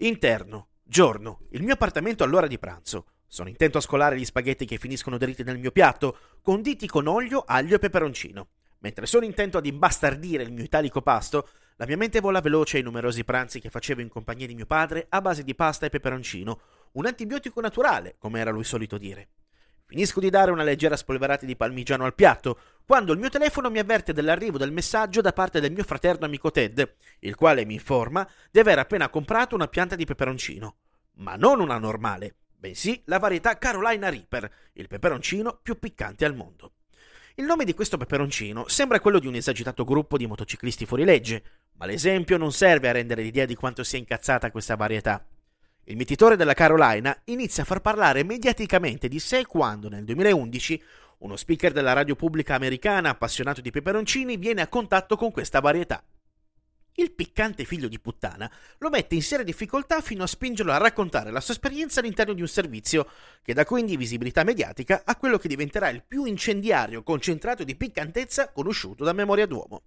Interno. 0.00 0.68
Giorno. 0.82 1.46
Il 1.52 1.62
mio 1.62 1.72
appartamento 1.72 2.22
all'ora 2.22 2.46
di 2.46 2.58
pranzo. 2.58 3.06
Sono 3.26 3.48
intento 3.48 3.78
a 3.78 3.80
scolare 3.80 4.18
gli 4.18 4.26
spaghetti 4.26 4.66
che 4.66 4.76
finiscono 4.76 5.16
dritti 5.16 5.42
nel 5.42 5.58
mio 5.58 5.70
piatto, 5.70 6.18
conditi 6.42 6.86
con 6.86 7.06
olio, 7.06 7.42
aglio 7.46 7.76
e 7.76 7.78
peperoncino. 7.78 8.48
Mentre 8.80 9.06
sono 9.06 9.24
intento 9.24 9.56
ad 9.56 9.64
imbastardire 9.64 10.42
il 10.42 10.52
mio 10.52 10.64
italico 10.64 11.00
pasto, 11.00 11.48
la 11.76 11.86
mia 11.86 11.96
mente 11.96 12.20
vola 12.20 12.42
veloce 12.42 12.76
ai 12.76 12.82
numerosi 12.82 13.24
pranzi 13.24 13.58
che 13.58 13.70
facevo 13.70 14.02
in 14.02 14.10
compagnia 14.10 14.46
di 14.46 14.54
mio 14.54 14.66
padre 14.66 15.06
a 15.08 15.22
base 15.22 15.42
di 15.42 15.54
pasta 15.54 15.86
e 15.86 15.88
peperoncino, 15.88 16.60
un 16.92 17.06
antibiotico 17.06 17.62
naturale, 17.62 18.16
come 18.18 18.38
era 18.38 18.50
lui 18.50 18.64
solito 18.64 18.98
dire. 18.98 19.28
Finisco 19.88 20.18
di 20.18 20.30
dare 20.30 20.50
una 20.50 20.64
leggera 20.64 20.96
spolverata 20.96 21.46
di 21.46 21.54
parmigiano 21.54 22.04
al 22.04 22.14
piatto, 22.16 22.58
quando 22.84 23.12
il 23.12 23.20
mio 23.20 23.28
telefono 23.28 23.70
mi 23.70 23.78
avverte 23.78 24.12
dell'arrivo 24.12 24.58
del 24.58 24.72
messaggio 24.72 25.20
da 25.20 25.32
parte 25.32 25.60
del 25.60 25.70
mio 25.70 25.84
fraterno 25.84 26.26
amico 26.26 26.50
Ted, 26.50 26.94
il 27.20 27.36
quale 27.36 27.64
mi 27.64 27.74
informa 27.74 28.28
di 28.50 28.58
aver 28.58 28.80
appena 28.80 29.08
comprato 29.08 29.54
una 29.54 29.68
pianta 29.68 29.94
di 29.94 30.04
peperoncino. 30.04 30.76
Ma 31.18 31.36
non 31.36 31.60
una 31.60 31.78
normale, 31.78 32.34
bensì 32.56 33.00
la 33.04 33.20
varietà 33.20 33.58
Carolina 33.58 34.08
Reaper, 34.08 34.50
il 34.72 34.88
peperoncino 34.88 35.60
più 35.62 35.78
piccante 35.78 36.24
al 36.24 36.34
mondo. 36.34 36.72
Il 37.36 37.44
nome 37.44 37.64
di 37.64 37.72
questo 37.72 37.96
peperoncino 37.96 38.66
sembra 38.66 38.98
quello 38.98 39.20
di 39.20 39.28
un 39.28 39.36
esagitato 39.36 39.84
gruppo 39.84 40.16
di 40.16 40.26
motociclisti 40.26 40.84
fuorilegge, 40.84 41.42
ma 41.74 41.86
l'esempio 41.86 42.38
non 42.38 42.50
serve 42.50 42.88
a 42.88 42.92
rendere 42.92 43.22
l'idea 43.22 43.44
di 43.44 43.54
quanto 43.54 43.84
sia 43.84 44.00
incazzata 44.00 44.50
questa 44.50 44.74
varietà. 44.74 45.24
Il 45.88 45.94
mietitore 45.94 46.34
della 46.34 46.52
Carolina 46.52 47.16
inizia 47.26 47.62
a 47.62 47.66
far 47.66 47.80
parlare 47.80 48.24
mediaticamente 48.24 49.06
di 49.06 49.20
sé 49.20 49.46
quando 49.46 49.88
nel 49.88 50.02
2011 50.02 50.82
uno 51.18 51.36
speaker 51.36 51.70
della 51.70 51.92
radio 51.92 52.16
pubblica 52.16 52.56
americana 52.56 53.10
appassionato 53.10 53.60
di 53.60 53.70
peperoncini 53.70 54.36
viene 54.36 54.62
a 54.62 54.66
contatto 54.66 55.16
con 55.16 55.30
questa 55.30 55.60
varietà. 55.60 56.02
Il 56.94 57.12
piccante 57.12 57.64
figlio 57.64 57.86
di 57.86 58.00
puttana 58.00 58.50
lo 58.78 58.90
mette 58.90 59.14
in 59.14 59.22
seria 59.22 59.44
difficoltà 59.44 60.00
fino 60.00 60.24
a 60.24 60.26
spingerlo 60.26 60.72
a 60.72 60.78
raccontare 60.78 61.30
la 61.30 61.40
sua 61.40 61.54
esperienza 61.54 62.00
all'interno 62.00 62.32
di 62.32 62.40
un 62.40 62.48
servizio 62.48 63.08
che 63.42 63.54
dà 63.54 63.64
quindi 63.64 63.96
visibilità 63.96 64.42
mediatica 64.42 65.02
a 65.04 65.14
quello 65.14 65.38
che 65.38 65.46
diventerà 65.46 65.88
il 65.90 66.02
più 66.02 66.24
incendiario 66.24 67.04
concentrato 67.04 67.62
di 67.62 67.76
piccantezza 67.76 68.50
conosciuto 68.50 69.04
da 69.04 69.12
memoria 69.12 69.46
d'uomo. 69.46 69.82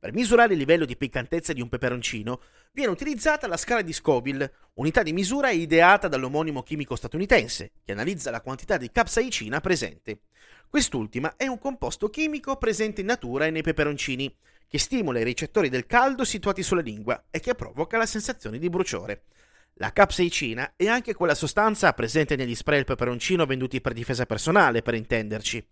Per 0.00 0.14
misurare 0.14 0.54
il 0.54 0.58
livello 0.58 0.86
di 0.86 0.96
piccantezza 0.96 1.52
di 1.52 1.60
un 1.60 1.68
peperoncino 1.68 2.40
viene 2.72 2.90
utilizzata 2.90 3.46
la 3.46 3.58
scala 3.58 3.82
di 3.82 3.92
Scoville, 3.92 4.50
unità 4.76 5.02
di 5.02 5.12
misura 5.12 5.50
ideata 5.50 6.08
dall'omonimo 6.08 6.62
chimico 6.62 6.96
statunitense, 6.96 7.72
che 7.84 7.92
analizza 7.92 8.30
la 8.30 8.40
quantità 8.40 8.78
di 8.78 8.90
capsaicina 8.90 9.60
presente. 9.60 10.20
Quest'ultima 10.70 11.34
è 11.36 11.46
un 11.48 11.58
composto 11.58 12.08
chimico 12.08 12.56
presente 12.56 13.02
in 13.02 13.08
natura 13.08 13.44
e 13.44 13.50
nei 13.50 13.60
peperoncini, 13.60 14.34
che 14.66 14.78
stimola 14.78 15.18
i 15.18 15.24
ricettori 15.24 15.68
del 15.68 15.84
caldo 15.84 16.24
situati 16.24 16.62
sulla 16.62 16.80
lingua 16.80 17.24
e 17.30 17.38
che 17.38 17.54
provoca 17.54 17.98
la 17.98 18.06
sensazione 18.06 18.58
di 18.58 18.70
bruciore. 18.70 19.24
La 19.74 19.92
capsaicina 19.92 20.72
è 20.76 20.86
anche 20.86 21.12
quella 21.12 21.34
sostanza 21.34 21.92
presente 21.92 22.36
negli 22.36 22.54
spray 22.54 22.78
al 22.78 22.84
peperoncino 22.86 23.44
venduti 23.44 23.82
per 23.82 23.92
difesa 23.92 24.24
personale, 24.24 24.80
per 24.80 24.94
intenderci. 24.94 25.66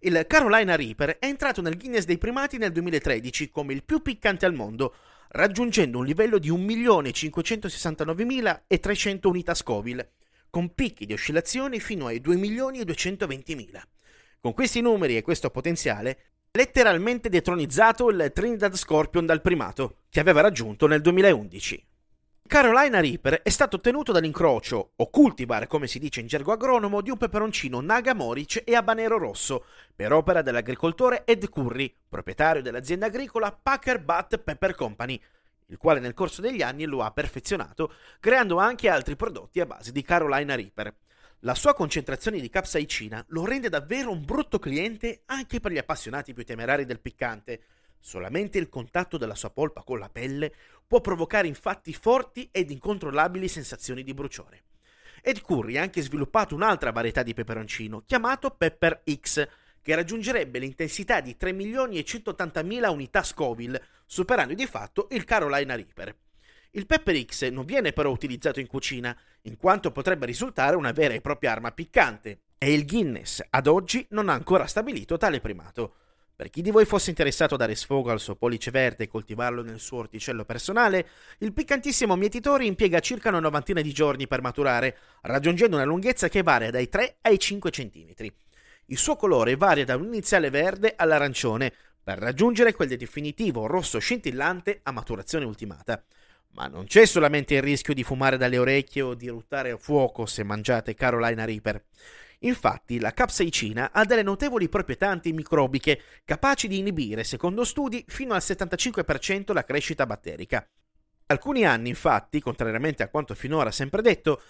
Il 0.00 0.26
Carolina 0.28 0.76
Reaper 0.76 1.18
è 1.18 1.26
entrato 1.26 1.60
nel 1.60 1.76
Guinness 1.76 2.04
dei 2.04 2.18
primati 2.18 2.56
nel 2.56 2.70
2013 2.70 3.50
come 3.50 3.72
il 3.72 3.82
più 3.82 4.00
piccante 4.00 4.46
al 4.46 4.54
mondo, 4.54 4.94
raggiungendo 5.30 5.98
un 5.98 6.04
livello 6.04 6.38
di 6.38 6.52
1.569.300 6.52 9.26
unità 9.26 9.54
Scoville, 9.54 10.12
con 10.50 10.72
picchi 10.72 11.04
di 11.04 11.14
oscillazione 11.14 11.80
fino 11.80 12.06
ai 12.06 12.20
2.220.000. 12.20 13.82
Con 14.40 14.54
questi 14.54 14.80
numeri 14.80 15.16
e 15.16 15.22
questo 15.22 15.50
potenziale, 15.50 16.26
letteralmente 16.52 17.28
detronizzato 17.28 18.08
il 18.10 18.30
Trinidad 18.32 18.76
Scorpion 18.76 19.26
dal 19.26 19.42
primato, 19.42 20.02
che 20.08 20.20
aveva 20.20 20.42
raggiunto 20.42 20.86
nel 20.86 21.00
2011. 21.00 21.87
Carolina 22.48 22.98
Reaper 23.00 23.42
è 23.42 23.50
stato 23.50 23.76
ottenuto 23.76 24.10
dall'incrocio, 24.10 24.92
o 24.96 25.10
cultivar 25.10 25.66
come 25.66 25.86
si 25.86 25.98
dice 25.98 26.20
in 26.20 26.26
gergo 26.26 26.52
agronomo, 26.52 27.02
di 27.02 27.10
un 27.10 27.18
peperoncino 27.18 27.82
Naga 27.82 28.14
Moric 28.14 28.62
e 28.64 28.74
Habanero 28.74 29.18
Rosso, 29.18 29.66
per 29.94 30.14
opera 30.14 30.40
dell'agricoltore 30.40 31.24
Ed 31.26 31.46
Curry, 31.50 31.94
proprietario 32.08 32.62
dell'azienda 32.62 33.04
agricola 33.04 33.52
Packer 33.52 34.02
Butt 34.02 34.38
Pepper 34.38 34.74
Company, 34.74 35.20
il 35.66 35.76
quale 35.76 36.00
nel 36.00 36.14
corso 36.14 36.40
degli 36.40 36.62
anni 36.62 36.86
lo 36.86 37.02
ha 37.02 37.10
perfezionato, 37.10 37.92
creando 38.18 38.56
anche 38.56 38.88
altri 38.88 39.14
prodotti 39.14 39.60
a 39.60 39.66
base 39.66 39.92
di 39.92 40.00
Carolina 40.00 40.54
Reaper. 40.54 40.94
La 41.40 41.54
sua 41.54 41.74
concentrazione 41.74 42.40
di 42.40 42.48
capsaicina 42.48 43.22
lo 43.28 43.44
rende 43.44 43.68
davvero 43.68 44.10
un 44.10 44.24
brutto 44.24 44.58
cliente 44.58 45.20
anche 45.26 45.60
per 45.60 45.70
gli 45.70 45.78
appassionati 45.78 46.32
più 46.32 46.46
temerari 46.46 46.86
del 46.86 46.98
piccante, 46.98 47.60
Solamente 48.00 48.58
il 48.58 48.68
contatto 48.68 49.18
della 49.18 49.34
sua 49.34 49.50
polpa 49.50 49.82
con 49.82 49.98
la 49.98 50.08
pelle 50.08 50.52
può 50.88 51.02
provocare 51.02 51.46
infatti 51.46 51.92
forti 51.92 52.48
ed 52.50 52.70
incontrollabili 52.70 53.46
sensazioni 53.46 54.02
di 54.02 54.14
bruciore. 54.14 54.64
Ed 55.20 55.42
Curry 55.42 55.76
ha 55.76 55.82
anche 55.82 56.00
sviluppato 56.00 56.54
un'altra 56.54 56.90
varietà 56.90 57.22
di 57.22 57.34
peperoncino, 57.34 58.02
chiamato 58.06 58.50
Pepper 58.50 59.02
X, 59.04 59.46
che 59.82 59.94
raggiungerebbe 59.94 60.58
l'intensità 60.58 61.20
di 61.20 61.36
3 61.36 61.52
milioni 61.52 61.98
e 61.98 62.04
180 62.04 62.62
mila 62.62 62.90
unità 62.90 63.22
Scoville, 63.22 63.84
superando 64.06 64.54
di 64.54 64.66
fatto 64.66 65.08
il 65.10 65.24
Carolina 65.24 65.74
Reaper. 65.74 66.16
Il 66.70 66.86
Pepper 66.86 67.22
X 67.22 67.48
non 67.50 67.66
viene 67.66 67.92
però 67.92 68.10
utilizzato 68.10 68.58
in 68.58 68.66
cucina, 68.66 69.16
in 69.42 69.58
quanto 69.58 69.92
potrebbe 69.92 70.24
risultare 70.24 70.76
una 70.76 70.92
vera 70.92 71.14
e 71.14 71.20
propria 71.20 71.52
arma 71.52 71.72
piccante, 71.72 72.44
e 72.56 72.72
il 72.72 72.86
Guinness 72.86 73.44
ad 73.50 73.66
oggi 73.66 74.06
non 74.10 74.30
ha 74.30 74.32
ancora 74.32 74.66
stabilito 74.66 75.18
tale 75.18 75.40
primato. 75.40 75.94
Per 76.38 76.50
chi 76.50 76.62
di 76.62 76.70
voi 76.70 76.84
fosse 76.84 77.10
interessato 77.10 77.54
a 77.54 77.58
dare 77.58 77.74
sfogo 77.74 78.12
al 78.12 78.20
suo 78.20 78.36
pollice 78.36 78.70
verde 78.70 79.02
e 79.02 79.08
coltivarlo 79.08 79.60
nel 79.60 79.80
suo 79.80 79.98
orticello 79.98 80.44
personale, 80.44 81.08
il 81.38 81.52
piccantissimo 81.52 82.14
mietitore 82.14 82.64
impiega 82.64 83.00
circa 83.00 83.30
una 83.30 83.40
novantina 83.40 83.80
di 83.80 83.92
giorni 83.92 84.28
per 84.28 84.40
maturare, 84.40 84.96
raggiungendo 85.22 85.74
una 85.74 85.84
lunghezza 85.84 86.28
che 86.28 86.44
varia 86.44 86.70
dai 86.70 86.88
3 86.88 87.16
ai 87.22 87.40
5 87.40 87.70
cm. 87.72 88.12
Il 88.84 88.98
suo 88.98 89.16
colore 89.16 89.56
varia 89.56 89.84
da 89.84 89.96
un 89.96 90.04
iniziale 90.04 90.48
verde 90.48 90.94
all'arancione, 90.96 91.72
per 92.00 92.18
raggiungere 92.18 92.72
quel 92.72 92.96
definitivo 92.96 93.66
rosso 93.66 93.98
scintillante 93.98 94.78
a 94.84 94.92
maturazione 94.92 95.44
ultimata. 95.44 96.00
Ma 96.50 96.68
non 96.68 96.84
c'è 96.84 97.04
solamente 97.04 97.54
il 97.56 97.62
rischio 97.62 97.94
di 97.94 98.04
fumare 98.04 98.36
dalle 98.36 98.58
orecchie 98.58 99.02
o 99.02 99.14
di 99.14 99.26
ruttare 99.26 99.72
a 99.72 99.76
fuoco 99.76 100.24
se 100.24 100.44
mangiate 100.44 100.94
Carolina 100.94 101.44
Reaper. 101.44 101.82
Infatti, 102.42 103.00
la 103.00 103.12
capsaicina 103.12 103.90
ha 103.92 104.04
delle 104.04 104.22
notevoli 104.22 104.68
proprietà 104.68 105.08
antimicrobiche, 105.08 106.00
capaci 106.24 106.68
di 106.68 106.78
inibire, 106.78 107.24
secondo 107.24 107.64
studi, 107.64 108.04
fino 108.06 108.34
al 108.34 108.42
75% 108.44 109.52
la 109.52 109.64
crescita 109.64 110.06
batterica. 110.06 110.66
Alcuni 111.26 111.64
anni, 111.64 111.88
infatti, 111.88 112.40
contrariamente 112.40 113.02
a 113.02 113.08
quanto 113.08 113.34
finora 113.34 113.72
sempre 113.72 114.02
detto, 114.02 114.40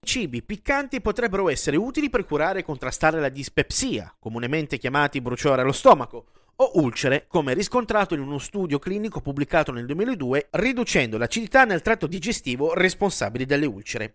i 0.00 0.06
cibi 0.06 0.42
piccanti 0.42 1.00
potrebbero 1.00 1.48
essere 1.48 1.76
utili 1.76 2.08
per 2.08 2.24
curare 2.24 2.60
e 2.60 2.64
contrastare 2.64 3.20
la 3.20 3.28
dispepsia, 3.28 4.14
comunemente 4.18 4.78
chiamati 4.78 5.20
bruciore 5.20 5.62
allo 5.62 5.72
stomaco, 5.72 6.26
o 6.56 6.70
ulcere, 6.80 7.26
come 7.28 7.52
riscontrato 7.52 8.14
in 8.14 8.20
uno 8.20 8.38
studio 8.38 8.78
clinico 8.78 9.20
pubblicato 9.20 9.72
nel 9.72 9.84
2002, 9.84 10.48
riducendo 10.52 11.18
l'acidità 11.18 11.64
nel 11.64 11.82
tratto 11.82 12.06
digestivo 12.06 12.72
responsabili 12.72 13.44
delle 13.44 13.66
ulcere. 13.66 14.14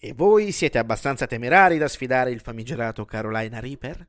E 0.00 0.12
voi 0.12 0.52
siete 0.52 0.78
abbastanza 0.78 1.26
temerari 1.26 1.76
da 1.76 1.88
sfidare 1.88 2.30
il 2.30 2.38
famigerato 2.38 3.04
Carolina 3.04 3.58
Reaper? 3.58 4.08